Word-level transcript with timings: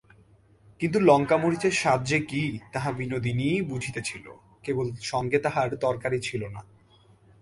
কিন্তু 0.81 0.99
লঙ্কামরিচের 0.99 1.71
স্বাদটা 1.71 2.05
যে 2.05 2.19
কী, 2.19 2.43
তাহা 2.73 2.89
বিনোদিনীই 2.91 3.61
বুঝিতেছিল–কেবল 3.61 4.87
সঙ্গে 5.01 5.37
তাহার 5.39 5.69
তরকারি 5.75 6.19
ছিল 6.19 6.41
না। 6.47 6.61